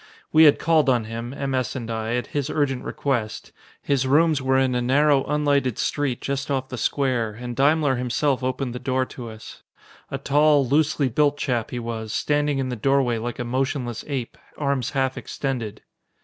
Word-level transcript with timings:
We 0.31 0.45
had 0.45 0.57
called 0.57 0.89
on 0.89 1.03
him, 1.03 1.31
M. 1.31 1.53
S. 1.53 1.75
and 1.75 1.91
I, 1.91 2.15
at 2.15 2.25
his 2.33 2.49
urgent 2.49 2.83
request. 2.83 3.51
His 3.83 4.07
rooms 4.07 4.41
were 4.41 4.57
in 4.57 4.73
a 4.73 4.81
narrow, 4.81 5.23
unlighted 5.25 5.77
street 5.77 6.21
just 6.21 6.49
off 6.49 6.69
the 6.69 6.77
square, 6.79 7.33
and 7.33 7.55
Daimler 7.55 7.97
himself 7.97 8.43
opened 8.43 8.73
the 8.73 8.79
door 8.79 9.05
to 9.05 9.29
us. 9.29 9.61
A 10.09 10.17
tall, 10.17 10.67
loosely 10.67 11.07
built 11.07 11.37
chap 11.37 11.69
he 11.69 11.77
was, 11.77 12.11
standing 12.13 12.57
in 12.57 12.69
the 12.69 12.75
doorway 12.75 13.19
like 13.19 13.37
a 13.37 13.45
motionless 13.45 14.03
ape, 14.07 14.39
arms 14.57 14.89
half 14.89 15.19
extended. 15.19 15.83